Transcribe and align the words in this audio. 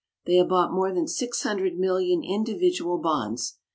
They 0.25 0.37
have 0.37 0.49
bought 0.49 0.73
more 0.73 0.91
than 0.91 1.07
six 1.07 1.43
hundred 1.43 1.77
million 1.77 2.23
individual 2.23 2.97
bonds. 2.97 3.59